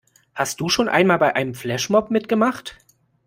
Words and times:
Hast 0.33 0.59
du 0.59 0.67
schon 0.67 0.89
einmal 0.89 1.19
bei 1.19 1.35
einem 1.35 1.53
Flashmob 1.53 2.09
mitgemacht? 2.09 2.75